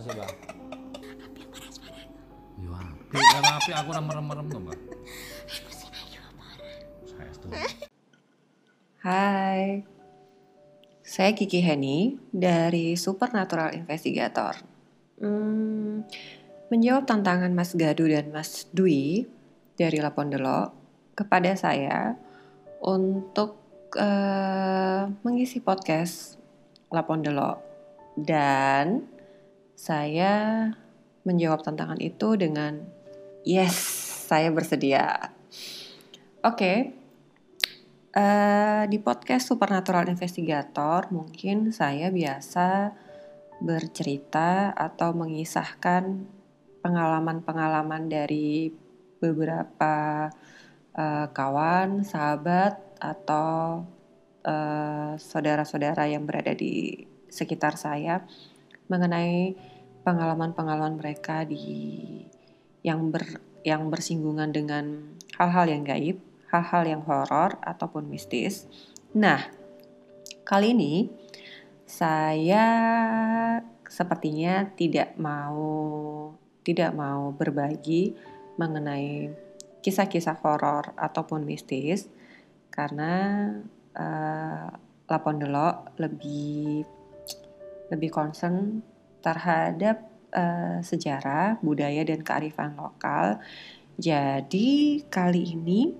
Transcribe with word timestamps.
Yo 0.00 0.16
api, 2.72 3.20
kalau 3.20 3.52
api 3.60 3.70
aku 3.76 3.88
ora 3.92 4.00
merem-merem 4.00 4.48
to, 4.48 4.56
Mbak. 4.56 4.78
Saya. 7.20 7.68
Hai, 9.04 9.84
saya 11.04 11.36
Kiki 11.36 11.60
Heni 11.60 12.16
dari 12.32 12.96
Supernatural 12.96 13.76
Investigator. 13.76 14.56
Hmm, 15.20 16.08
menjawab 16.72 17.04
tantangan 17.04 17.52
Mas 17.52 17.76
Gadu 17.76 18.08
dan 18.08 18.32
Mas 18.32 18.72
Dwi 18.72 19.28
dari 19.76 20.00
Lapondelo 20.00 20.72
kepada 21.12 21.52
saya 21.60 22.16
untuk 22.80 23.60
eh, 24.00 25.12
mengisi 25.20 25.60
podcast 25.60 26.40
Lapondelo 26.88 27.60
dan 28.16 29.19
saya 29.80 30.68
menjawab 31.24 31.64
tantangan 31.64 31.96
itu 32.04 32.36
dengan 32.36 32.84
yes, 33.48 33.80
saya 34.28 34.52
bersedia. 34.52 35.32
Oke, 36.44 36.92
eh, 38.12 38.82
di 38.92 38.98
podcast 39.00 39.48
Supernatural 39.48 40.12
Investigator 40.12 41.08
mungkin 41.08 41.72
saya 41.72 42.12
biasa 42.12 42.92
bercerita 43.64 44.76
atau 44.76 45.16
mengisahkan 45.16 46.28
pengalaman-pengalaman 46.84 48.12
dari 48.12 48.68
beberapa 49.16 50.28
eh, 50.92 51.26
kawan, 51.32 52.04
sahabat 52.04 53.00
atau 53.00 53.88
eh, 54.44 55.16
saudara-saudara 55.16 56.04
yang 56.04 56.28
berada 56.28 56.52
di 56.52 57.00
sekitar 57.32 57.80
saya 57.80 58.28
mengenai 58.90 59.54
pengalaman-pengalaman 60.02 60.98
mereka 60.98 61.46
di 61.46 62.26
yang 62.82 63.14
ber 63.14 63.22
yang 63.62 63.92
bersinggungan 63.92 64.50
dengan 64.50 65.14
hal-hal 65.36 65.68
yang 65.68 65.84
gaib, 65.84 66.18
hal-hal 66.50 66.82
yang 66.88 67.02
horor 67.04 67.60
ataupun 67.62 68.08
mistis. 68.08 68.66
Nah, 69.14 69.46
kali 70.42 70.72
ini 70.72 71.12
saya 71.84 72.64
sepertinya 73.84 74.64
tidak 74.74 75.14
mau 75.20 76.32
tidak 76.64 76.90
mau 76.96 77.30
berbagi 77.36 78.14
mengenai 78.56 79.32
kisah-kisah 79.80 80.40
horor 80.44 80.92
ataupun 80.96 81.44
mistis 81.44 82.08
karena 82.72 83.12
eh, 83.96 84.68
Lapondelo 85.10 85.90
lebih 85.98 86.86
lebih 87.90 88.10
concern 88.14 88.80
terhadap 89.20 90.06
eh, 90.32 90.78
sejarah, 90.80 91.60
budaya 91.60 92.06
dan 92.06 92.22
kearifan 92.24 92.78
lokal. 92.78 93.42
Jadi 94.00 95.02
kali 95.12 95.58
ini 95.58 95.92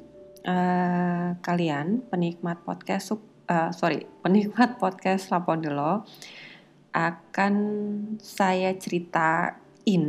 eh, 0.46 1.28
kalian 1.36 2.08
penikmat 2.08 2.64
podcast 2.64 3.18
eh, 3.50 3.70
sorry 3.74 4.06
penikmat 4.24 4.80
podcast 4.80 5.28
Lapondelo 5.28 6.06
akan 6.90 7.54
saya 8.18 8.74
ceritain 8.74 10.04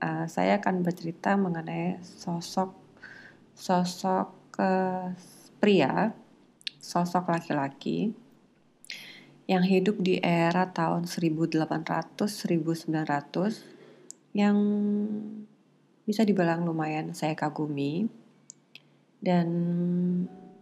eh, 0.00 0.26
saya 0.26 0.58
akan 0.58 0.82
bercerita 0.82 1.36
mengenai 1.36 2.00
sosok 2.02 2.72
sosok 3.54 4.56
eh, 4.58 5.12
pria 5.60 6.16
sosok 6.80 7.28
laki-laki 7.28 8.29
yang 9.50 9.66
hidup 9.66 9.98
di 9.98 10.22
era 10.22 10.70
tahun 10.70 11.10
1800-1900 11.10 12.86
yang 14.38 14.56
bisa 16.06 16.22
dibilang 16.22 16.62
lumayan 16.62 17.10
saya 17.18 17.34
kagumi 17.34 18.06
dan 19.18 19.50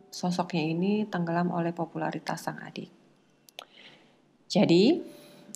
sosoknya 0.09 0.65
ini 0.73 1.05
tenggelam 1.05 1.53
oleh 1.53 1.77
popularitas 1.77 2.49
sang 2.49 2.65
adik. 2.65 2.89
Jadi, 4.49 5.05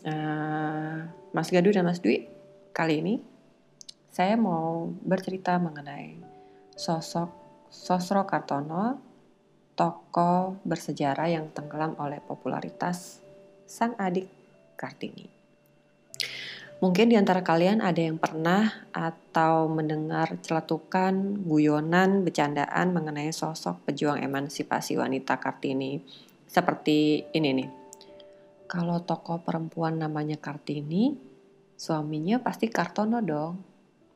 eh, 0.04 0.98
Mas 1.32 1.48
Gadu 1.48 1.72
dan 1.72 1.88
Mas 1.88 2.04
Dwi, 2.04 2.28
kali 2.76 3.00
ini 3.00 3.16
saya 4.12 4.36
mau 4.36 4.92
bercerita 5.00 5.56
mengenai 5.56 6.20
sosok 6.76 7.40
Sosro 7.72 8.28
Kartono, 8.28 9.00
tokoh 9.72 10.60
bersejarah 10.68 11.32
yang 11.32 11.48
tenggelam 11.56 11.96
oleh 11.96 12.20
popularitas 12.20 13.21
sang 13.72 13.96
adik 13.96 14.28
Kartini. 14.76 15.24
Mungkin 16.84 17.08
di 17.08 17.16
antara 17.16 17.40
kalian 17.40 17.80
ada 17.80 17.96
yang 18.04 18.20
pernah 18.20 18.68
atau 18.92 19.70
mendengar 19.70 20.36
celetukan, 20.44 21.40
guyonan, 21.46 22.20
bercandaan 22.20 22.92
mengenai 22.92 23.32
sosok 23.32 23.88
pejuang 23.88 24.20
emansipasi 24.20 25.00
wanita 25.00 25.40
Kartini. 25.40 26.04
Seperti 26.44 27.32
ini 27.32 27.50
nih. 27.56 27.70
Kalau 28.68 29.00
tokoh 29.00 29.40
perempuan 29.40 29.96
namanya 29.96 30.36
Kartini, 30.36 31.16
suaminya 31.78 32.44
pasti 32.44 32.68
Kartono 32.68 33.24
dong. 33.24 33.54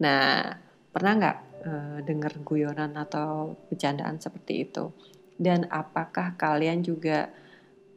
Nah, 0.02 0.52
pernah 0.92 1.12
nggak 1.16 1.38
eh, 1.64 1.98
dengar 2.04 2.34
guyonan 2.44 2.92
atau 2.98 3.56
bercandaan 3.70 4.20
seperti 4.20 4.68
itu? 4.68 4.90
Dan 5.38 5.70
apakah 5.70 6.34
kalian 6.34 6.82
juga 6.82 7.30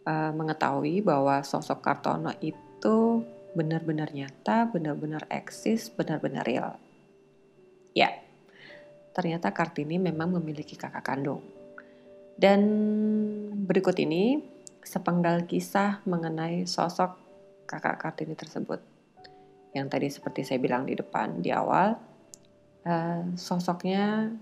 uh, 0.09 0.31
mengetahui 0.33 1.05
bahwa 1.05 1.45
sosok 1.45 1.85
Kartono 1.85 2.33
itu 2.41 3.21
benar-benar 3.53 4.09
nyata, 4.09 4.65
benar-benar 4.69 5.29
eksis, 5.29 5.93
benar-benar 5.93 6.45
real? 6.45 6.73
Ya, 7.93 8.17
ternyata 9.13 9.53
Kartini 9.53 10.01
memang 10.01 10.33
memiliki 10.33 10.73
kakak 10.73 11.05
kandung. 11.05 11.45
Dan 12.39 12.61
berikut 13.67 13.99
ini 13.99 14.41
sepenggal 14.81 15.43
kisah 15.45 16.01
mengenai 16.07 16.65
sosok 16.65 17.19
kakak 17.69 17.99
Kartini 18.01 18.33
tersebut. 18.33 18.81
Yang 19.75 19.87
tadi 19.91 20.07
seperti 20.09 20.41
saya 20.47 20.57
bilang 20.57 20.89
di 20.89 20.97
depan, 20.97 21.45
di 21.45 21.53
awal, 21.53 21.93
uh, 22.87 23.21
sosoknya 23.37 24.33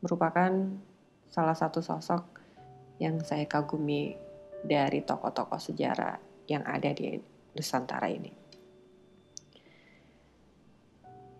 merupakan 0.00 0.52
salah 1.28 1.56
satu 1.56 1.82
sosok 1.82 2.22
yang 3.02 3.18
saya 3.26 3.44
kagumi 3.50 4.23
dari 4.64 5.04
tokoh-tokoh 5.04 5.60
sejarah 5.60 6.16
yang 6.48 6.64
ada 6.64 6.90
di 6.90 7.20
Nusantara 7.54 8.08
ini. 8.08 8.32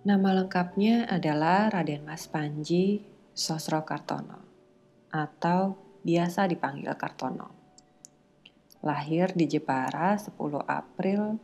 Nama 0.04 0.30
lengkapnya 0.36 1.08
adalah 1.08 1.72
Raden 1.72 2.04
Mas 2.04 2.28
Panji 2.28 3.00
Sosro 3.32 3.88
Kartono 3.88 4.44
atau 5.08 5.80
biasa 6.04 6.44
dipanggil 6.44 6.92
Kartono. 6.92 7.48
Lahir 8.84 9.32
di 9.32 9.48
Jepara 9.48 10.20
10 10.20 10.36
April 10.68 11.40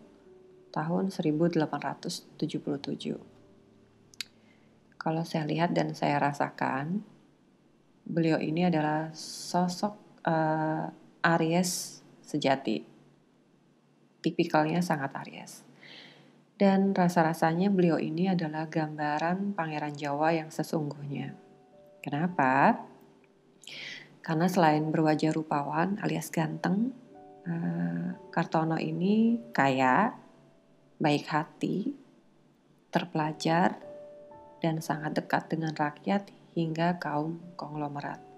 tahun 0.69 1.09
1877. 1.09 2.37
Kalau 5.01 5.25
saya 5.25 5.49
lihat 5.49 5.73
dan 5.73 5.97
saya 5.97 6.21
rasakan, 6.21 7.01
beliau 8.05 8.37
ini 8.37 8.69
adalah 8.69 9.09
sosok 9.17 9.97
uh, 10.29 10.85
Aries 11.21 12.01
sejati. 12.25 12.85
Tipikalnya 14.21 14.81
sangat 14.85 15.13
Aries. 15.25 15.65
Dan 16.61 16.93
rasa-rasanya 16.93 17.73
beliau 17.73 17.97
ini 17.97 18.29
adalah 18.29 18.69
gambaran 18.69 19.57
pangeran 19.57 19.97
Jawa 19.97 20.37
yang 20.37 20.53
sesungguhnya. 20.53 21.33
Kenapa? 22.05 22.85
Karena 24.21 24.45
selain 24.45 24.93
berwajah 24.93 25.33
rupawan 25.33 25.97
alias 26.05 26.29
ganteng, 26.29 26.93
uh, 27.49 28.13
Kartono 28.29 28.77
ini 28.77 29.41
kaya, 29.57 30.13
baik 31.01 31.25
hati, 31.33 31.97
terpelajar, 32.93 33.81
dan 34.61 34.85
sangat 34.85 35.17
dekat 35.17 35.49
dengan 35.49 35.73
rakyat 35.73 36.29
hingga 36.53 37.01
kaum 37.01 37.41
konglomerat. 37.57 38.30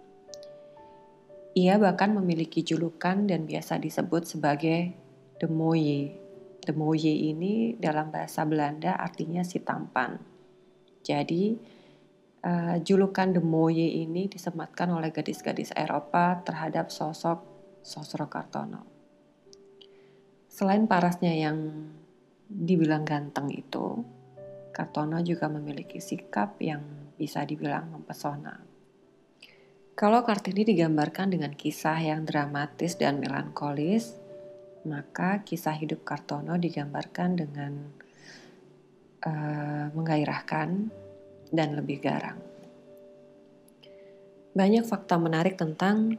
Ia 1.53 1.77
bahkan 1.77 2.17
memiliki 2.17 2.65
julukan 2.65 3.29
dan 3.29 3.45
biasa 3.45 3.77
disebut 3.77 4.25
sebagai 4.25 4.97
de 5.37 5.49
Moye. 5.53 6.17
De 6.65 6.73
Moye 6.73 7.29
ini 7.29 7.77
dalam 7.77 8.09
bahasa 8.09 8.49
Belanda 8.49 8.97
artinya 8.97 9.45
si 9.45 9.61
tampan. 9.61 10.17
Jadi 11.05 11.53
uh, 12.41 12.81
julukan 12.81 13.37
de 13.37 13.45
Moye 13.45 14.01
ini 14.01 14.33
disematkan 14.33 14.97
oleh 14.97 15.13
gadis-gadis 15.13 15.77
Eropa 15.77 16.41
terhadap 16.41 16.89
sosok 16.89 17.45
Sosro 17.85 18.33
Kartono. 18.33 18.89
Selain 20.49 20.89
parasnya 20.89 21.37
yang 21.37 21.59
dibilang 22.49 23.05
ganteng 23.05 23.53
itu, 23.53 24.01
Kartono 24.73 25.21
juga 25.21 25.53
memiliki 25.53 26.01
sikap 26.01 26.57
yang 26.65 27.13
bisa 27.21 27.45
dibilang 27.45 27.93
mempesona. 27.93 28.72
Kalau 29.93 30.25
Kartini 30.25 30.65
digambarkan 30.65 31.29
dengan 31.29 31.53
kisah 31.53 32.01
yang 32.01 32.25
dramatis 32.25 32.97
dan 32.97 33.21
melankolis, 33.21 34.17
maka 34.89 35.45
kisah 35.45 35.77
hidup 35.77 36.03
Kartono 36.03 36.57
digambarkan 36.57 37.31
dengan 37.37 37.73
uh, 39.23 39.87
menggairahkan 39.93 40.69
dan 41.53 41.69
lebih 41.77 42.01
garang. 42.01 42.41
Banyak 44.53 44.85
fakta 44.85 45.21
menarik 45.21 45.61
tentang 45.61 46.17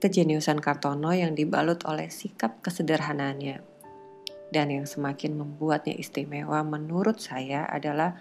kejeniusan 0.00 0.58
Kartono 0.58 1.12
yang 1.12 1.36
dibalut 1.36 1.84
oleh 1.84 2.08
sikap 2.08 2.64
kesederhanaannya. 2.64 3.62
Dan 4.52 4.68
yang 4.68 4.84
semakin 4.84 5.40
membuatnya 5.40 5.96
istimewa 5.96 6.60
menurut 6.60 7.16
saya 7.24 7.64
adalah 7.64 8.20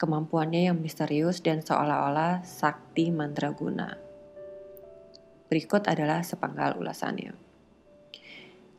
kemampuannya 0.00 0.72
yang 0.72 0.80
misterius 0.80 1.44
dan 1.44 1.60
seolah-olah 1.60 2.40
sakti 2.40 3.12
mandraguna. 3.12 4.00
Berikut 5.52 5.84
adalah 5.84 6.24
sepenggal 6.24 6.80
ulasannya. 6.80 7.36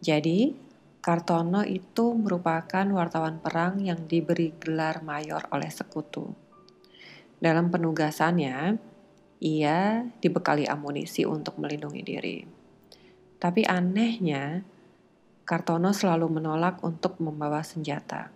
Jadi, 0.02 0.58
Kartono 0.98 1.62
itu 1.62 2.18
merupakan 2.18 2.86
wartawan 2.90 3.38
perang 3.38 3.78
yang 3.86 4.10
diberi 4.10 4.50
gelar 4.58 5.06
mayor 5.06 5.46
oleh 5.54 5.70
sekutu. 5.70 6.34
Dalam 7.38 7.70
penugasannya, 7.70 8.82
ia 9.46 10.06
dibekali 10.18 10.66
amunisi 10.66 11.22
untuk 11.26 11.62
melindungi 11.62 12.02
diri. 12.02 12.38
Tapi 13.38 13.62
anehnya, 13.66 14.66
Kartono 15.46 15.94
selalu 15.94 16.42
menolak 16.42 16.82
untuk 16.82 17.18
membawa 17.22 17.62
senjata. 17.62 18.30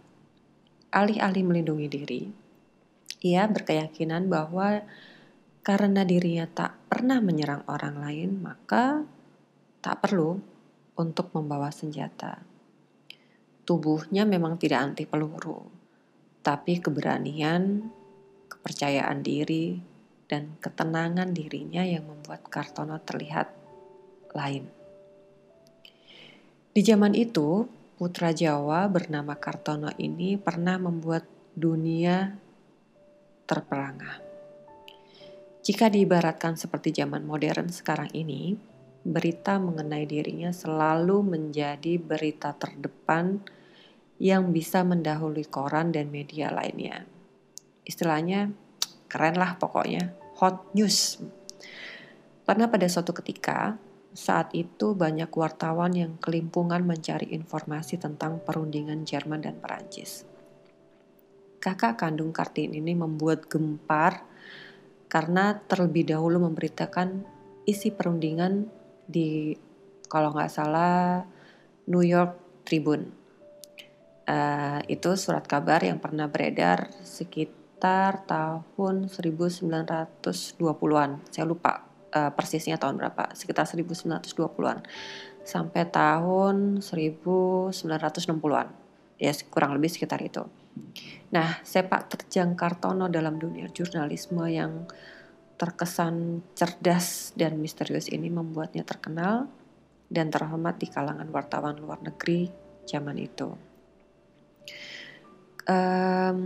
Alih-alih 0.89 1.45
melindungi 1.45 1.87
diri, 1.89 2.44
ia 3.25 3.49
berkeyakinan 3.49 4.29
bahwa 4.29 4.85
karena 5.65 6.05
dirinya 6.05 6.45
tak 6.45 6.77
pernah 6.85 7.17
menyerang 7.17 7.65
orang 7.65 7.97
lain, 7.97 8.37
maka 8.37 9.01
tak 9.81 10.05
perlu 10.05 10.37
untuk 10.93 11.33
membawa 11.33 11.73
senjata. 11.73 12.45
Tubuhnya 13.65 14.29
memang 14.29 14.61
tidak 14.61 14.85
anti 14.85 15.09
peluru, 15.09 15.65
tapi 16.45 16.77
keberanian, 16.77 17.81
kepercayaan 18.45 19.25
diri, 19.25 19.81
dan 20.29 20.53
ketenangan 20.61 21.33
dirinya 21.33 21.81
yang 21.81 22.05
membuat 22.05 22.45
Kartono 22.45 23.01
terlihat 23.01 23.49
lain. 24.37 24.69
Di 26.69 26.81
zaman 26.85 27.17
itu, 27.17 27.65
putra 27.97 28.29
Jawa 28.37 28.85
bernama 28.85 29.33
Kartono 29.33 29.89
ini 29.97 30.37
pernah 30.37 30.77
membuat 30.77 31.25
dunia 31.57 32.44
terperangah. 33.45 34.21
Jika 35.65 35.89
diibaratkan 35.89 36.57
seperti 36.57 36.93
zaman 36.93 37.25
modern 37.25 37.73
sekarang 37.73 38.13
ini, 38.13 38.53
berita 39.05 39.61
mengenai 39.61 40.05
dirinya 40.05 40.53
selalu 40.53 41.21
menjadi 41.25 41.97
berita 41.97 42.53
terdepan 42.53 43.41
yang 44.21 44.53
bisa 44.53 44.81
mendahului 44.81 45.45
koran 45.49 45.89
dan 45.93 46.09
media 46.09 46.49
lainnya. 46.53 47.05
Istilahnya 47.85 48.53
keren 49.09 49.37
lah 49.37 49.57
pokoknya, 49.61 50.13
hot 50.37 50.73
news. 50.73 51.21
Karena 52.45 52.69
pada 52.69 52.85
suatu 52.89 53.13
ketika, 53.13 53.77
saat 54.15 54.53
itu 54.53 54.93
banyak 54.93 55.33
wartawan 55.33 55.91
yang 55.97 56.17
kelimpungan 56.21 56.85
mencari 56.85 57.33
informasi 57.33 57.97
tentang 57.97 58.37
perundingan 58.41 59.03
Jerman 59.03 59.43
dan 59.43 59.57
Perancis. 59.59 60.34
Kakak 61.65 61.97
kandung 61.97 62.29
Kartini 62.29 62.77
ini 62.77 62.93
membuat 62.93 63.49
gempar 63.49 64.21
karena 65.09 65.57
terlebih 65.65 66.13
dahulu 66.13 66.45
memberitakan 66.45 67.25
isi 67.65 67.89
perundingan 67.89 68.69
di 69.09 69.57
kalau 70.05 70.29
nggak 70.29 70.53
salah 70.53 71.25
New 71.89 72.05
York 72.05 72.61
Tribune. 72.69 73.09
Uh, 74.29 74.77
itu 74.85 75.17
surat 75.17 75.41
kabar 75.49 75.81
yang 75.81 75.97
pernah 75.97 76.29
beredar 76.29 76.93
sekitar 77.01 78.29
tahun 78.29 79.09
1920-an. 79.09 81.11
Saya 81.33 81.49
lupa 81.49 81.81
uh, 82.13 82.29
persisnya 82.29 82.77
tahun 82.77 83.01
berapa, 83.01 83.33
sekitar 83.33 83.65
1920-an. 83.65 84.85
Sampai 85.41 85.89
tahun 85.89 86.85
1960-an. 86.85 88.67
Ya, 89.17 89.33
kurang 89.49 89.73
lebih 89.73 89.89
sekitar 89.89 90.21
itu. 90.21 90.45
Nah, 91.31 91.59
sepak 91.63 92.07
terjang 92.11 92.55
Kartono 92.55 93.11
dalam 93.11 93.35
dunia 93.35 93.67
jurnalisme 93.71 94.45
yang 94.47 94.87
terkesan 95.55 96.43
cerdas 96.51 97.31
dan 97.35 97.59
misterius 97.59 98.11
ini 98.11 98.27
membuatnya 98.27 98.83
terkenal 98.83 99.47
dan 100.11 100.29
terhormat 100.29 100.77
di 100.77 100.87
kalangan 100.91 101.27
wartawan 101.31 101.79
luar 101.79 102.03
negeri 102.03 102.51
zaman 102.85 103.17
itu. 103.17 103.49
Um, 105.65 106.39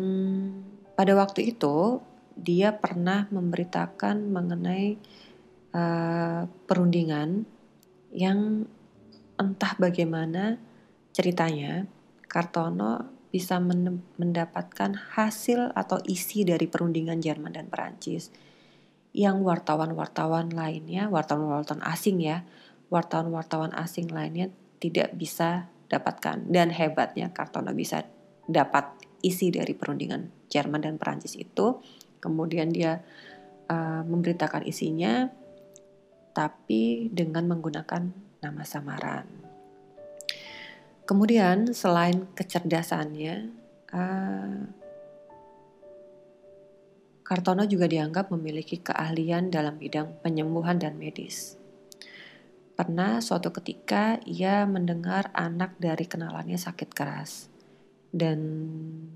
pada 0.95 1.13
waktu 1.17 1.51
itu, 1.51 1.99
dia 2.39 2.71
pernah 2.71 3.27
memberitakan 3.27 4.31
mengenai 4.31 4.95
uh, 5.75 6.47
perundingan 6.47 7.43
yang 8.15 8.63
entah 9.35 9.73
bagaimana 9.75 10.55
ceritanya 11.11 11.83
Kartono 12.29 13.18
bisa 13.29 13.61
mendapatkan 14.17 14.97
hasil 15.13 15.69
atau 15.77 16.01
isi 16.09 16.41
dari 16.41 16.65
perundingan 16.65 17.21
Jerman 17.21 17.53
dan 17.53 17.69
Perancis 17.69 18.33
yang 19.13 19.41
wartawan-wartawan 19.41 20.53
lainnya, 20.53 21.09
wartawan-wartawan 21.09 21.81
asing 21.85 22.21
ya, 22.21 22.45
wartawan-wartawan 22.93 23.73
asing 23.77 24.09
lainnya 24.09 24.53
tidak 24.77 25.13
bisa 25.17 25.69
dapatkan 25.89 26.45
dan 26.49 26.69
hebatnya 26.69 27.33
Kartono 27.33 27.73
bisa 27.73 28.05
dapat 28.45 28.93
isi 29.25 29.49
dari 29.49 29.73
perundingan 29.73 30.49
Jerman 30.49 30.81
dan 30.85 30.95
Perancis 31.01 31.37
itu. 31.37 31.81
Kemudian 32.21 32.69
dia 32.69 33.01
uh, 33.69 34.01
memberitakan 34.05 34.65
isinya, 34.65 35.29
tapi 36.33 37.09
dengan 37.09 37.49
menggunakan 37.49 38.03
nama 38.43 38.63
samaran. 38.63 39.48
Kemudian 41.09 41.73
selain 41.73 42.29
kecerdasannya, 42.37 43.49
uh, 43.97 44.61
Kartono 47.25 47.65
juga 47.65 47.89
dianggap 47.89 48.29
memiliki 48.29 48.77
keahlian 48.77 49.49
dalam 49.49 49.81
bidang 49.81 50.21
penyembuhan 50.21 50.77
dan 50.77 51.01
medis. 51.01 51.57
Pernah 52.77 53.25
suatu 53.25 53.49
ketika 53.49 54.21
ia 54.21 54.69
mendengar 54.69 55.33
anak 55.33 55.81
dari 55.81 56.05
kenalannya 56.05 56.61
sakit 56.61 56.93
keras 56.93 57.49
dan 58.13 58.37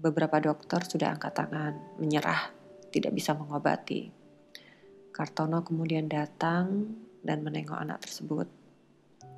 beberapa 0.02 0.42
dokter 0.42 0.82
sudah 0.90 1.14
angkat 1.14 1.46
tangan, 1.46 1.78
menyerah, 2.02 2.50
tidak 2.90 3.14
bisa 3.14 3.38
mengobati. 3.38 4.10
Kartono 5.14 5.62
kemudian 5.62 6.10
datang 6.10 6.90
dan 7.22 7.46
menengok 7.46 7.78
anak 7.78 8.02
tersebut 8.02 8.50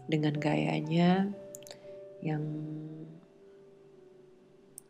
dengan 0.07 0.39
gayanya 0.39 1.35
yang 2.23 2.43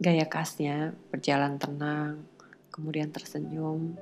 gaya 0.02 0.28
khasnya 0.28 0.94
berjalan 1.10 1.56
tenang, 1.58 2.28
kemudian 2.70 3.10
tersenyum. 3.10 3.96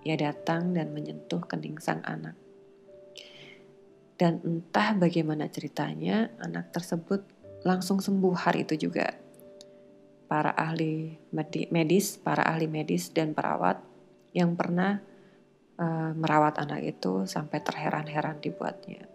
Ia 0.00 0.16
datang 0.16 0.72
dan 0.72 0.96
menyentuh 0.96 1.44
kening 1.44 1.76
sang 1.80 2.00
anak. 2.04 2.36
Dan 4.16 4.40
entah 4.44 4.96
bagaimana 4.96 5.48
ceritanya, 5.48 6.28
anak 6.40 6.72
tersebut 6.76 7.24
langsung 7.64 8.00
sembuh 8.00 8.36
hari 8.36 8.64
itu 8.68 8.88
juga 8.88 9.16
para 10.28 10.52
ahli 10.56 11.16
medis, 11.72 12.20
para 12.20 12.44
ahli 12.44 12.68
medis 12.68 13.12
dan 13.12 13.32
perawat 13.32 13.80
yang 14.30 14.54
pernah 14.54 15.00
uh, 15.80 16.12
merawat 16.14 16.60
anak 16.60 16.96
itu 16.96 17.26
sampai 17.26 17.58
terheran-heran 17.64 18.38
dibuatnya. 18.38 19.08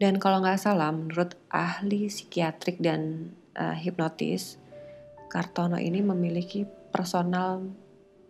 Dan 0.00 0.16
kalau 0.16 0.40
nggak 0.40 0.56
salah, 0.56 0.88
menurut 0.96 1.36
ahli 1.52 2.08
psikiatrik 2.08 2.80
dan 2.80 3.36
uh, 3.52 3.76
hipnotis, 3.76 4.56
Kartono 5.28 5.76
ini 5.76 6.00
memiliki 6.00 6.64
personal 6.88 7.60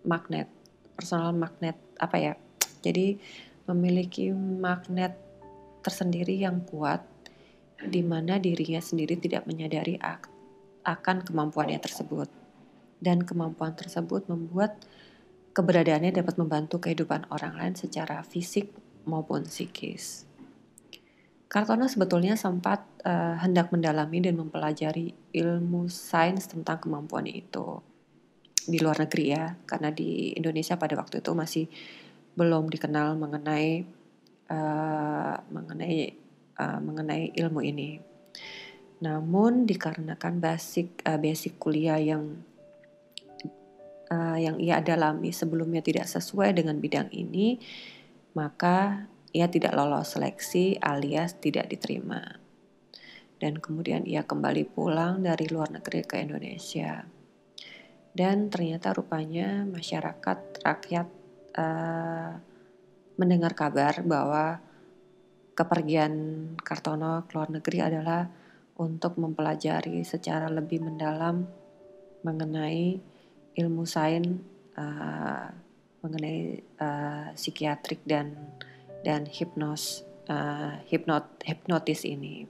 magnet, 0.02 0.50
personal 0.98 1.30
magnet 1.30 1.78
apa 2.02 2.16
ya? 2.18 2.34
Jadi 2.82 3.22
memiliki 3.70 4.34
magnet 4.34 5.14
tersendiri 5.86 6.42
yang 6.42 6.66
kuat 6.66 7.06
di 7.78 8.02
mana 8.02 8.42
dirinya 8.42 8.82
sendiri 8.82 9.14
tidak 9.16 9.46
menyadari 9.46 9.94
akan 10.82 11.22
kemampuannya 11.22 11.78
tersebut. 11.78 12.26
Dan 12.98 13.22
kemampuan 13.22 13.78
tersebut 13.78 14.26
membuat 14.26 14.74
keberadaannya 15.54 16.18
dapat 16.18 16.34
membantu 16.34 16.82
kehidupan 16.82 17.30
orang 17.30 17.54
lain 17.56 17.74
secara 17.78 18.26
fisik 18.26 18.74
maupun 19.06 19.46
psikis. 19.46 20.29
Kartono 21.50 21.90
sebetulnya 21.90 22.38
sempat 22.38 22.86
uh, 23.02 23.34
hendak 23.42 23.74
mendalami 23.74 24.22
dan 24.22 24.38
mempelajari 24.38 25.34
ilmu 25.34 25.90
sains 25.90 26.46
tentang 26.46 26.78
kemampuannya 26.78 27.34
itu 27.42 27.82
di 28.70 28.78
luar 28.78 29.02
negeri 29.02 29.34
ya, 29.34 29.58
karena 29.66 29.90
di 29.90 30.30
Indonesia 30.38 30.78
pada 30.78 30.94
waktu 30.94 31.18
itu 31.18 31.34
masih 31.34 31.66
belum 32.38 32.70
dikenal 32.70 33.18
mengenai 33.18 33.82
uh, 34.46 35.34
mengenai 35.50 36.14
uh, 36.54 36.78
mengenai 36.78 37.34
ilmu 37.34 37.66
ini. 37.66 37.98
Namun 39.02 39.66
dikarenakan 39.66 40.38
basic 40.38 41.02
uh, 41.02 41.18
basic 41.18 41.58
kuliah 41.58 41.98
yang 41.98 42.46
uh, 44.06 44.38
yang 44.38 44.54
ia 44.62 44.78
dalami 44.78 45.34
sebelumnya 45.34 45.82
tidak 45.82 46.06
sesuai 46.06 46.54
dengan 46.54 46.78
bidang 46.78 47.10
ini, 47.10 47.58
maka 48.38 49.10
ia 49.30 49.46
tidak 49.46 49.74
lolos 49.74 50.14
seleksi 50.14 50.78
alias 50.82 51.38
tidak 51.38 51.70
diterima. 51.70 52.38
Dan 53.40 53.56
kemudian 53.56 54.04
ia 54.04 54.26
kembali 54.26 54.68
pulang 54.68 55.24
dari 55.24 55.48
luar 55.48 55.72
negeri 55.72 56.04
ke 56.04 56.20
Indonesia. 56.20 57.06
Dan 58.10 58.50
ternyata 58.50 58.92
rupanya 58.92 59.64
masyarakat 59.64 60.60
rakyat 60.60 61.08
uh, 61.56 62.30
mendengar 63.16 63.54
kabar 63.54 64.02
bahwa 64.02 64.58
kepergian 65.54 66.12
Kartono 66.60 67.24
ke 67.24 67.32
luar 67.38 67.48
negeri 67.54 67.78
adalah 67.80 68.26
untuk 68.80 69.20
mempelajari 69.20 70.02
secara 70.02 70.48
lebih 70.48 70.80
mendalam 70.80 71.44
mengenai 72.24 72.96
ilmu 73.56 73.84
sains 73.84 74.40
uh, 74.76 75.48
mengenai 76.00 76.64
uh, 76.80 77.28
psikiatrik 77.36 78.00
dan 78.08 78.32
dan 79.06 79.24
hipnos 79.26 80.04
uh, 80.28 80.80
hipnot 80.88 81.26
hipnotis 81.44 82.04
ini. 82.04 82.44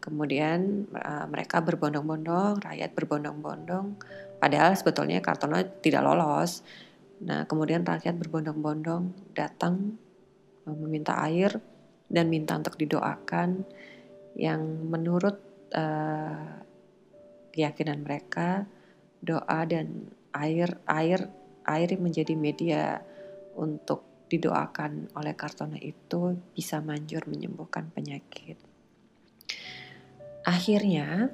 Kemudian 0.00 0.88
uh, 0.96 1.28
mereka 1.28 1.60
berbondong-bondong, 1.60 2.64
rakyat 2.64 2.96
berbondong-bondong, 2.96 4.00
padahal 4.40 4.72
sebetulnya 4.72 5.20
Kartono 5.20 5.60
tidak 5.84 6.02
lolos. 6.04 6.64
Nah, 7.20 7.44
kemudian 7.44 7.84
rakyat 7.84 8.16
berbondong-bondong 8.16 9.36
datang 9.36 10.00
meminta 10.64 11.20
air 11.20 11.60
dan 12.08 12.32
minta 12.32 12.56
untuk 12.56 12.80
didoakan 12.80 13.60
yang 14.40 14.88
menurut 14.88 15.36
uh, 15.76 16.64
keyakinan 17.52 18.00
mereka 18.00 18.64
doa 19.20 19.68
dan 19.68 20.08
air 20.32 20.80
air 20.88 21.28
air 21.66 21.88
menjadi 22.00 22.34
media 22.38 23.04
untuk 23.58 24.09
didoakan 24.30 25.10
oleh 25.18 25.34
Kartono 25.34 25.74
itu 25.76 26.38
bisa 26.54 26.78
manjur 26.78 27.26
menyembuhkan 27.26 27.90
penyakit. 27.90 28.56
Akhirnya 30.46 31.28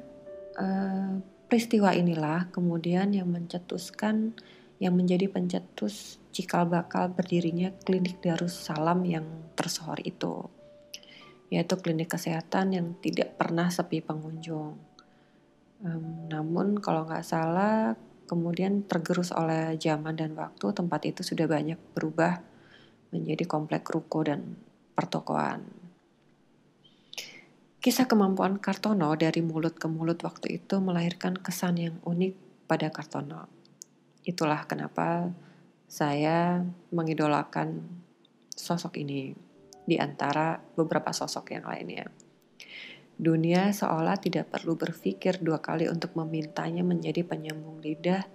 uh, 0.56 1.20
peristiwa 1.46 1.92
inilah 1.92 2.48
kemudian 2.50 3.12
yang 3.12 3.28
mencetuskan 3.28 4.32
yang 4.80 4.96
menjadi 4.96 5.28
pencetus 5.28 6.20
cikal 6.32 6.68
bakal 6.68 7.12
berdirinya 7.12 7.72
klinik 7.84 8.20
Darussalam 8.20 9.04
yang 9.04 9.24
tersohor 9.56 10.00
itu 10.04 10.48
yaitu 11.46 11.78
klinik 11.78 12.10
kesehatan 12.10 12.74
yang 12.74 12.86
tidak 12.98 13.38
pernah 13.38 13.70
sepi 13.70 14.02
pengunjung. 14.02 14.74
Namun 16.26 16.82
kalau 16.82 17.06
nggak 17.06 17.22
salah 17.22 17.94
kemudian 18.26 18.82
tergerus 18.82 19.30
oleh 19.30 19.78
zaman 19.78 20.18
dan 20.18 20.34
waktu 20.34 20.74
tempat 20.74 21.06
itu 21.06 21.22
sudah 21.22 21.46
banyak 21.46 21.78
berubah 21.94 22.42
menjadi 23.16 23.48
komplek 23.48 23.88
ruko 23.88 24.20
dan 24.20 24.60
pertokoan. 24.92 25.64
Kisah 27.80 28.04
kemampuan 28.04 28.58
Kartono 28.58 29.14
dari 29.14 29.40
mulut 29.40 29.78
ke 29.78 29.86
mulut 29.86 30.20
waktu 30.26 30.58
itu 30.60 30.82
melahirkan 30.82 31.38
kesan 31.38 31.80
yang 31.80 31.96
unik 32.04 32.66
pada 32.68 32.90
Kartono. 32.90 33.46
Itulah 34.26 34.66
kenapa 34.66 35.30
saya 35.86 36.66
mengidolakan 36.90 37.86
sosok 38.50 38.98
ini 38.98 39.30
di 39.86 39.96
antara 40.02 40.58
beberapa 40.74 41.14
sosok 41.14 41.54
yang 41.54 41.70
lainnya. 41.70 42.10
Dunia 43.16 43.70
seolah 43.70 44.18
tidak 44.18 44.50
perlu 44.50 44.74
berpikir 44.74 45.38
dua 45.40 45.62
kali 45.62 45.86
untuk 45.86 46.12
memintanya 46.18 46.82
menjadi 46.82 47.22
penyambung 47.22 47.80
lidah 47.80 48.26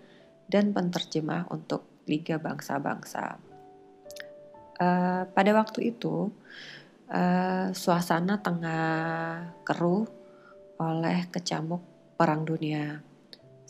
dan 0.47 0.71
penterjemah 0.71 1.51
untuk 1.51 1.85
Liga 2.07 2.39
Bangsa-Bangsa. 2.39 3.50
Uh, 4.81 5.29
pada 5.38 5.53
waktu 5.53 5.93
itu, 5.93 6.33
uh, 7.13 7.69
suasana 7.69 8.41
tengah 8.41 9.53
keruh 9.61 10.09
oleh 10.81 11.29
kecamuk 11.29 11.85
Perang 12.17 12.41
Dunia, 12.41 13.05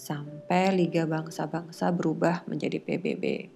sampai 0.02 0.72
Liga 0.72 1.04
Bangsa-Bangsa 1.04 1.92
berubah 1.92 2.48
menjadi 2.48 2.80
PBB. 2.80 3.52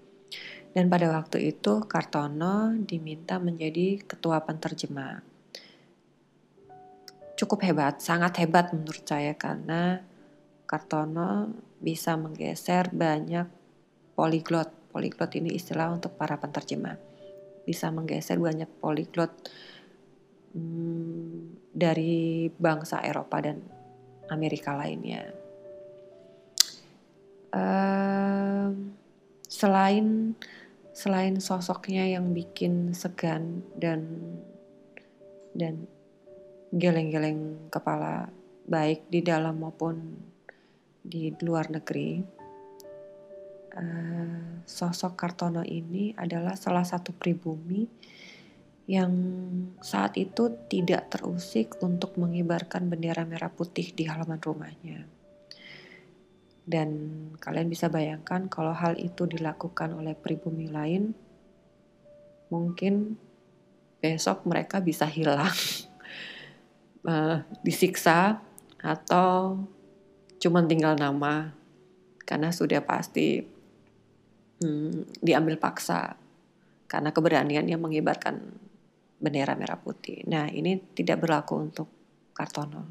Dan 0.76 0.92
pada 0.92 1.08
waktu 1.16 1.56
itu 1.56 1.88
Kartono 1.88 2.76
diminta 2.76 3.40
menjadi 3.40 4.04
ketua 4.04 4.44
penterjemah. 4.44 5.24
Cukup 7.40 7.64
hebat, 7.64 8.04
sangat 8.04 8.44
hebat 8.44 8.76
menurut 8.76 9.08
saya 9.08 9.32
karena 9.40 10.04
Kartono 10.68 11.56
bisa 11.80 12.20
menggeser 12.20 12.92
banyak 12.92 13.48
poliglot. 14.20 14.92
Poliglot 14.92 15.32
ini 15.40 15.56
istilah 15.56 15.92
untuk 15.92 16.16
para 16.16 16.40
penterjemah. 16.40 17.15
Bisa 17.66 17.90
menggeser 17.90 18.38
banyak 18.38 18.70
poliglot 18.80 19.34
hmm, 20.54 21.74
dari 21.74 22.48
bangsa 22.54 23.02
Eropa 23.02 23.42
dan 23.42 23.60
Amerika 24.30 24.78
lainnya. 24.78 25.34
Uh, 27.56 28.74
selain 29.48 30.36
selain 30.96 31.40
sosoknya 31.40 32.08
yang 32.08 32.32
bikin 32.36 32.92
segan 32.96 33.64
dan 33.76 34.04
dan 35.56 35.88
geleng-geleng 36.76 37.72
kepala 37.72 38.28
baik 38.68 39.08
di 39.08 39.24
dalam 39.24 39.64
maupun 39.64 40.20
di 41.00 41.32
luar 41.40 41.72
negeri 41.72 42.35
uh, 43.76 44.64
sosok 44.64 45.14
Kartono 45.20 45.62
ini 45.62 46.16
adalah 46.16 46.58
salah 46.58 46.88
satu 46.88 47.12
pribumi 47.12 47.86
yang 48.86 49.12
saat 49.82 50.14
itu 50.18 50.54
tidak 50.70 51.10
terusik 51.10 51.82
untuk 51.82 52.22
mengibarkan 52.22 52.86
bendera 52.86 53.26
merah 53.26 53.50
putih 53.50 53.90
di 53.94 54.06
halaman 54.06 54.38
rumahnya. 54.38 55.10
Dan 56.66 56.90
kalian 57.38 57.70
bisa 57.70 57.90
bayangkan 57.90 58.50
kalau 58.50 58.74
hal 58.74 58.98
itu 58.98 59.26
dilakukan 59.26 59.94
oleh 59.94 60.14
pribumi 60.18 60.70
lain, 60.70 61.14
mungkin 62.50 63.18
besok 64.02 64.46
mereka 64.46 64.82
bisa 64.82 65.10
hilang, 65.10 65.54
uh, 67.06 67.42
disiksa, 67.66 68.42
atau 68.86 69.66
cuma 70.38 70.62
tinggal 70.62 70.94
nama 70.94 71.58
karena 72.22 72.54
sudah 72.54 72.86
pasti 72.86 73.55
hmm, 74.62 75.20
diambil 75.20 75.60
paksa 75.60 76.16
karena 76.86 77.10
keberanian 77.12 77.66
yang 77.66 77.82
mengibarkan 77.82 78.40
bendera 79.20 79.58
merah 79.58 79.80
putih. 79.80 80.22
Nah 80.28 80.52
ini 80.52 80.78
tidak 80.94 81.24
berlaku 81.26 81.54
untuk 81.58 81.88
Kartono. 82.36 82.84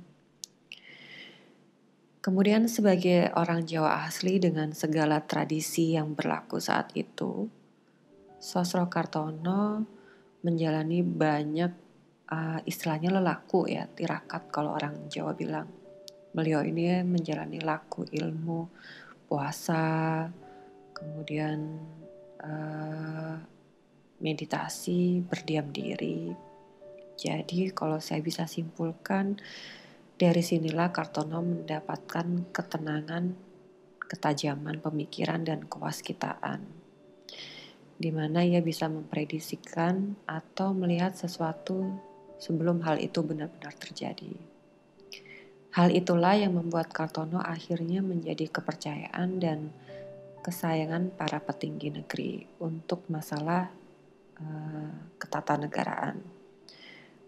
Kemudian 2.25 2.65
sebagai 2.73 3.29
orang 3.37 3.69
Jawa 3.69 4.09
asli 4.09 4.41
dengan 4.41 4.73
segala 4.73 5.21
tradisi 5.21 5.93
yang 5.93 6.17
berlaku 6.17 6.57
saat 6.57 6.89
itu, 6.97 7.53
Sosro 8.41 8.89
Kartono 8.89 9.85
menjalani 10.41 11.05
banyak 11.05 11.73
uh, 12.33 12.61
istilahnya 12.65 13.13
lelaku 13.13 13.69
ya, 13.69 13.85
tirakat 13.93 14.49
kalau 14.49 14.73
orang 14.73 15.13
Jawa 15.13 15.37
bilang. 15.37 15.69
Beliau 16.35 16.65
ini 16.67 17.05
menjalani 17.05 17.61
laku 17.63 18.09
ilmu, 18.11 18.67
puasa, 19.29 20.27
kemudian 21.05 21.77
uh, 22.41 23.37
meditasi, 24.25 25.21
berdiam 25.21 25.69
diri. 25.69 26.33
Jadi 27.15 27.71
kalau 27.77 28.01
saya 28.01 28.25
bisa 28.25 28.49
simpulkan, 28.49 29.37
dari 30.17 30.41
sinilah 30.41 30.89
Kartono 30.95 31.45
mendapatkan 31.45 32.49
ketenangan, 32.55 33.37
ketajaman 34.01 34.81
pemikiran 34.81 35.45
dan 35.45 35.69
kewaskitaan, 35.69 36.65
di 38.01 38.11
mana 38.11 38.43
ia 38.43 38.65
bisa 38.65 38.89
memprediksikan 38.89 40.17
atau 40.27 40.73
melihat 40.73 41.15
sesuatu 41.15 41.99
sebelum 42.41 42.83
hal 42.83 42.99
itu 42.99 43.23
benar-benar 43.23 43.75
terjadi. 43.79 44.35
Hal 45.75 45.91
itulah 45.91 46.39
yang 46.39 46.55
membuat 46.55 46.95
Kartono 46.95 47.43
akhirnya 47.43 47.99
menjadi 47.99 48.47
kepercayaan 48.47 49.43
dan 49.43 49.75
kesayangan 50.45 51.17
para 51.17 51.41
petinggi 51.41 51.89
negeri 51.89 52.45
untuk 52.61 53.09
masalah 53.09 53.73
uh, 54.37 54.93
ketatanegaraan. 55.17 56.21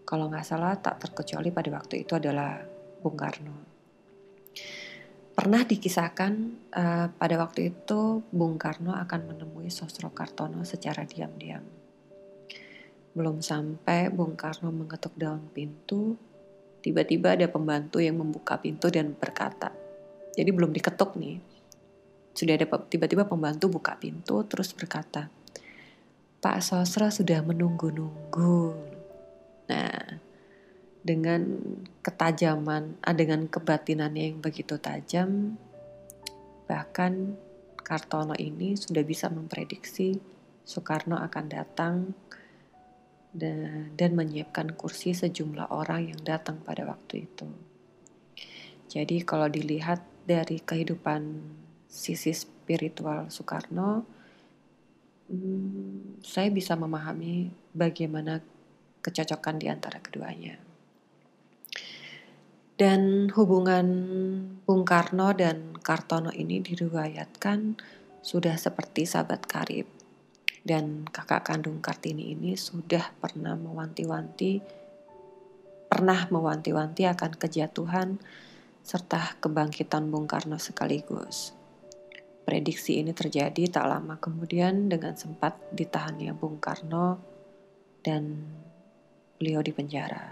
Kalau 0.05 0.29
nggak 0.29 0.45
salah 0.45 0.77
tak 0.77 1.01
terkecuali 1.01 1.49
pada 1.49 1.73
waktu 1.73 2.05
itu 2.05 2.13
adalah 2.13 2.61
Bung 3.01 3.17
Karno. 3.17 3.57
Pernah 5.33 5.65
dikisahkan 5.65 6.33
uh, 6.77 7.07
pada 7.17 7.35
waktu 7.41 7.73
itu 7.73 8.21
Bung 8.29 8.61
Karno 8.61 8.93
akan 8.93 9.33
menemui 9.33 9.73
Sosro 9.73 10.13
Kartono 10.13 10.61
secara 10.61 11.01
diam-diam. 11.01 11.65
Belum 13.17 13.41
sampai 13.41 14.13
Bung 14.13 14.37
Karno 14.37 14.69
mengetuk 14.69 15.17
daun 15.17 15.49
pintu, 15.49 16.13
tiba-tiba 16.85 17.33
ada 17.33 17.49
pembantu 17.49 17.97
yang 17.97 18.21
membuka 18.21 18.61
pintu 18.61 18.93
dan 18.93 19.17
berkata, 19.17 19.73
jadi 20.37 20.53
belum 20.53 20.69
diketuk 20.69 21.17
nih, 21.17 21.56
sudah 22.37 22.53
ada 22.53 22.69
tiba-tiba 22.85 23.25
pembantu 23.25 23.65
buka 23.65 23.97
pintu 23.97 24.45
terus 24.45 24.69
berkata, 24.77 25.33
Pak 26.37 26.61
Sosro 26.61 27.09
sudah 27.09 27.41
menunggu-nunggu. 27.41 28.57
Nah, 29.73 30.21
dengan 31.01 31.41
ketajaman, 32.05 33.01
ah, 33.01 33.15
dengan 33.17 33.49
kebatinannya 33.49 34.23
yang 34.29 34.37
begitu 34.37 34.77
tajam, 34.77 35.57
bahkan 36.69 37.33
Kartono 37.81 38.37
ini 38.37 38.77
sudah 38.77 39.01
bisa 39.01 39.33
memprediksi 39.33 40.19
Soekarno 40.67 41.15
akan 41.15 41.45
datang 41.47 41.95
dan 43.95 44.11
menyiapkan 44.11 44.75
kursi 44.75 45.15
sejumlah 45.15 45.71
orang 45.71 46.11
yang 46.11 46.21
datang 46.21 46.59
pada 46.59 46.83
waktu 46.83 47.23
itu. 47.23 47.47
Jadi 48.91 49.23
kalau 49.23 49.47
dilihat 49.47 50.03
dari 50.27 50.59
kehidupan 50.59 51.21
sisi 51.87 52.35
spiritual 52.35 53.31
Soekarno, 53.31 54.03
hmm, 55.31 56.21
saya 56.23 56.51
bisa 56.51 56.75
memahami 56.75 57.49
bagaimana 57.71 58.43
kecocokan 59.01 59.55
di 59.57 59.67
antara 59.71 60.03
keduanya. 60.03 60.59
Dan 62.77 63.33
hubungan 63.33 63.87
Bung 64.61 64.85
Karno 64.85 65.33
dan 65.33 65.73
Kartono 65.81 66.29
ini 66.29 66.61
diriwayatkan 66.61 67.73
sudah 68.21 68.53
seperti 68.53 69.09
sahabat 69.09 69.49
karib. 69.49 69.89
Dan 70.61 71.09
kakak 71.09 71.49
kandung 71.49 71.81
Kartini 71.81 72.37
ini 72.37 72.53
sudah 72.53 73.17
pernah 73.17 73.57
mewanti-wanti, 73.57 74.61
pernah 75.89 76.29
mewanti-wanti 76.29 77.09
akan 77.09 77.31
kejatuhan 77.41 78.21
serta 78.85 79.41
kebangkitan 79.41 80.13
Bung 80.13 80.29
Karno 80.29 80.61
sekaligus. 80.61 81.56
Prediksi 82.47 83.03
ini 83.03 83.11
terjadi 83.11 83.67
tak 83.67 83.91
lama 83.91 84.15
kemudian 84.15 84.87
dengan 84.87 85.19
sempat 85.19 85.59
ditahannya 85.75 86.31
Bung 86.31 86.63
Karno 86.63 87.19
dan 87.99 88.39
beliau 89.35 89.59
di 89.59 89.75
penjara. 89.75 90.31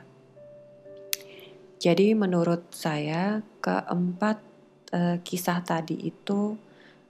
Jadi 1.75 2.15
menurut 2.15 2.71
saya 2.71 3.43
keempat 3.59 4.39
uh, 4.95 5.19
kisah 5.27 5.59
tadi 5.67 6.07
itu 6.07 6.55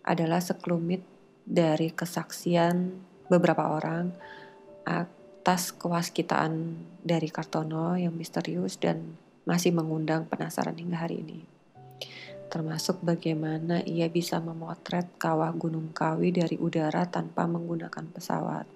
adalah 0.01 0.41
sekelumit 0.41 1.05
dari 1.45 1.93
kesaksian 1.93 2.97
beberapa 3.29 3.77
orang 3.77 4.09
atas 4.89 5.69
kewaskitaan 5.77 6.81
dari 7.05 7.29
Kartono 7.29 7.93
yang 7.93 8.17
misterius 8.17 8.81
dan 8.81 9.21
masih 9.45 9.69
mengundang 9.69 10.25
penasaran 10.25 10.73
hingga 10.73 11.05
hari 11.05 11.21
ini. 11.21 11.54
Termasuk 12.47 13.01
bagaimana 13.01 13.81
ia 13.83 14.07
bisa 14.07 14.39
memotret 14.39 15.17
kawah 15.19 15.51
Gunung 15.53 15.91
Kawi 15.91 16.31
dari 16.31 16.55
udara 16.55 17.09
tanpa 17.09 17.49
menggunakan 17.49 18.05
pesawat. 18.11 18.67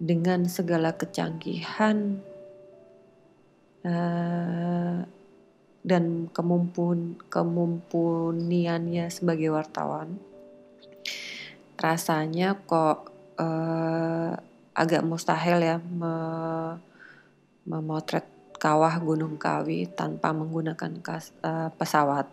Dengan 0.00 0.48
segala 0.48 0.96
kecanggihan 0.96 2.20
uh, 3.84 4.98
dan 5.80 6.04
kemumpun 6.32 7.16
kemumpuniannya 7.28 9.08
sebagai 9.08 9.52
wartawan 9.52 10.20
rasanya 11.80 12.60
kok 12.68 13.08
uh, 13.40 14.36
agak 14.76 15.00
mustahil 15.00 15.58
ya 15.64 15.76
me, 15.80 16.12
memotret 17.64 18.28
kawah 18.60 18.92
Gunung 19.00 19.40
Kawi 19.40 19.88
tanpa 19.88 20.36
menggunakan 20.36 21.00
kas, 21.00 21.32
uh, 21.40 21.72
pesawat. 21.72 22.28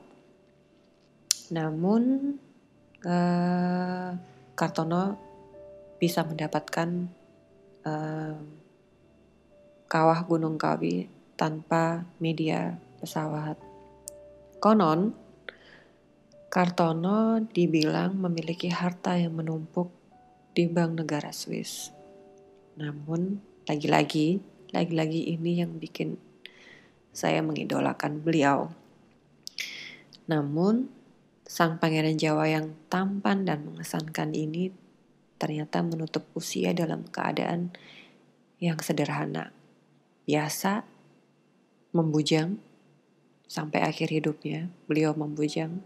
Namun 1.51 2.36
uh, 3.08 4.10
Kartono 4.58 5.04
bisa 5.98 6.26
mendapatkan 6.28 6.89
uh, 7.88 8.38
kawah 9.88 10.19
Gunung 10.28 10.60
Kawi 10.60 11.08
tanpa 11.39 12.04
media 12.19 12.76
pesawat. 13.00 13.56
Konon, 14.58 15.13
Kartono 16.50 17.39
dibilang 17.45 18.17
memiliki 18.17 18.67
harta 18.74 19.15
yang 19.15 19.38
menumpuk 19.38 19.93
di 20.58 20.65
Bank 20.65 20.98
Negara 21.06 21.30
Swiss. 21.30 21.93
Namun, 22.82 23.38
lagi-lagi, 23.69 24.41
lagi-lagi 24.74 25.38
ini 25.38 25.62
yang 25.62 25.78
bikin 25.78 26.17
saya 27.13 27.45
mengidolakan 27.45 28.21
beliau. 28.21 28.74
Namun, 30.26 30.96
sang 31.47 31.79
pangeran 31.79 32.19
Jawa 32.19 32.51
yang 32.51 32.75
tampan 32.91 33.47
dan 33.47 33.63
mengesankan 33.63 34.36
ini 34.36 34.75
ternyata 35.39 35.79
menutup 35.79 36.27
usia 36.36 36.75
dalam 36.75 37.07
keadaan 37.07 37.71
yang 38.60 38.75
sederhana, 38.83 39.55
biasa 40.27 40.83
membujang 41.95 42.60
sampai 43.47 43.88
akhir 43.88 44.12
hidupnya. 44.12 44.67
Beliau 44.91 45.15
membujang 45.15 45.79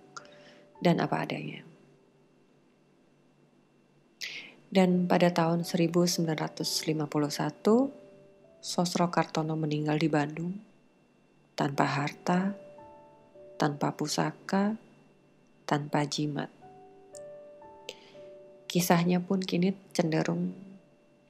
dan 0.82 0.98
apa 0.98 1.30
adanya. 1.30 1.62
Dan 4.72 5.06
pada 5.06 5.30
tahun 5.36 5.68
1951, 5.68 6.26
Sosro 8.64 9.08
Kartono 9.12 9.60
meninggal 9.60 10.00
di 10.00 10.08
Bandung 10.08 10.56
tanpa 11.60 11.86
harta, 11.86 12.56
tanpa 13.60 13.92
pusaka, 13.94 14.80
tanpa 15.72 16.04
jimat. 16.04 16.52
Kisahnya 18.68 19.24
pun 19.24 19.40
kini 19.40 19.72
cenderung 19.96 20.52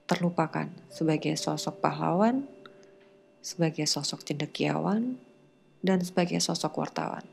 terlupakan 0.09 0.73
sebagai 0.89 1.37
sosok 1.37 1.77
pahlawan 1.77 2.49
sebagai 3.41 3.89
sosok 3.89 4.21
cendekiawan, 4.21 5.17
dan 5.81 5.99
sebagai 6.05 6.37
sosok 6.37 6.85
wartawan. 6.85 7.25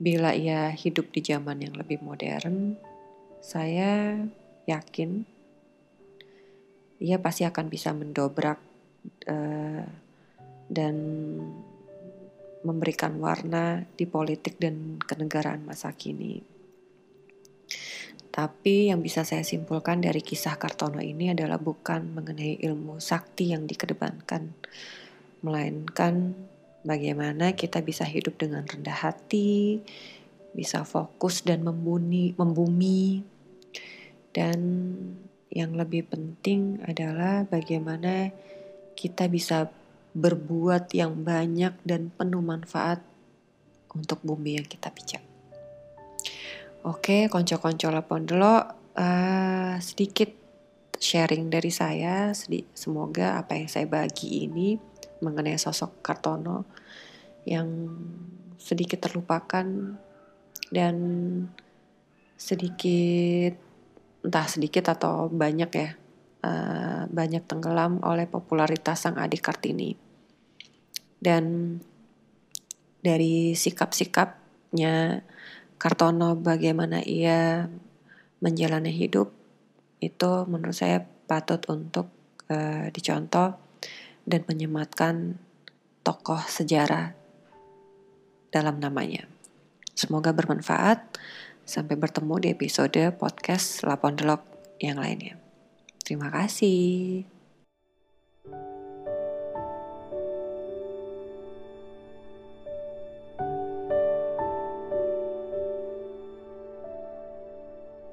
Bila 0.00 0.32
ia 0.32 0.72
hidup 0.72 1.12
di 1.12 1.20
zaman 1.20 1.60
yang 1.60 1.76
lebih 1.76 2.00
modern, 2.00 2.80
saya 3.44 4.16
yakin 4.64 5.28
ia 7.00 7.20
pasti 7.20 7.44
akan 7.44 7.68
bisa 7.68 7.92
mendobrak 7.92 8.60
uh, 9.28 9.84
dan 10.72 10.96
memberikan 12.60 13.16
warna 13.18 13.88
di 13.96 14.04
politik 14.04 14.60
dan 14.60 15.00
kenegaraan 15.00 15.64
masa 15.64 15.92
kini. 15.96 16.44
Tapi 18.30 18.94
yang 18.94 19.02
bisa 19.02 19.26
saya 19.26 19.42
simpulkan 19.42 19.98
dari 19.98 20.22
kisah 20.22 20.54
Kartono 20.54 21.02
ini 21.02 21.34
adalah 21.34 21.58
bukan 21.58 22.14
mengenai 22.14 22.62
ilmu 22.62 23.02
sakti 23.02 23.50
yang 23.50 23.66
dikedepankan, 23.66 24.54
melainkan 25.42 26.38
bagaimana 26.86 27.58
kita 27.58 27.82
bisa 27.82 28.06
hidup 28.06 28.38
dengan 28.38 28.62
rendah 28.62 28.94
hati, 28.94 29.82
bisa 30.54 30.86
fokus 30.86 31.42
dan 31.42 31.66
membuni, 31.66 32.30
membumi, 32.38 33.26
dan 34.30 34.60
yang 35.50 35.74
lebih 35.74 36.06
penting 36.06 36.78
adalah 36.86 37.42
bagaimana 37.50 38.30
kita 38.94 39.26
bisa 39.26 39.66
berbuat 40.12 40.90
yang 40.96 41.22
banyak 41.22 41.78
dan 41.86 42.10
penuh 42.10 42.42
manfaat 42.42 43.02
untuk 43.94 44.22
bumi 44.22 44.58
yang 44.58 44.66
kita 44.66 44.90
pijak. 44.90 45.22
Oke, 46.86 47.28
konco-konco 47.28 47.92
lepon 47.92 48.24
dulu 48.24 48.56
uh, 48.96 49.74
sedikit 49.78 50.32
sharing 50.96 51.52
dari 51.52 51.68
saya. 51.68 52.32
Semoga 52.72 53.36
apa 53.36 53.60
yang 53.60 53.68
saya 53.68 53.84
bagi 53.84 54.48
ini 54.48 54.80
mengenai 55.20 55.60
sosok 55.60 56.00
Kartono 56.00 56.64
yang 57.44 57.68
sedikit 58.56 59.04
terlupakan 59.08 59.66
dan 60.72 60.96
sedikit 62.40 63.52
entah 64.20 64.46
sedikit 64.48 64.92
atau 64.92 65.28
banyak 65.32 65.70
ya 65.72 65.90
uh, 66.44 67.06
banyak 67.10 67.44
tenggelam 67.46 68.00
oleh 68.04 68.28
popularitas 68.28 69.04
sang 69.06 69.16
adik 69.16 69.44
Kartini 69.44 69.96
dan 71.20 71.76
dari 73.00 73.52
sikap-sikapnya 73.56 75.24
Kartono 75.80 76.36
bagaimana 76.36 77.00
ia 77.00 77.64
menjalani 78.44 78.92
hidup 78.92 79.32
itu 80.00 80.32
menurut 80.48 80.76
saya 80.76 81.04
patut 81.28 81.60
untuk 81.72 82.12
uh, 82.52 82.88
dicontoh 82.92 83.56
dan 84.28 84.44
menyematkan 84.44 85.40
tokoh 86.04 86.40
sejarah 86.44 87.16
dalam 88.52 88.76
namanya. 88.80 89.24
Semoga 89.96 90.36
bermanfaat. 90.36 91.16
Sampai 91.64 91.94
bertemu 91.94 92.34
di 92.42 92.48
episode 92.50 92.98
podcast 93.14 93.86
Lapon 93.86 94.18
Delok 94.18 94.42
yang 94.82 94.98
lainnya. 94.98 95.39
Terima 96.10 96.26
kasih. 96.26 97.22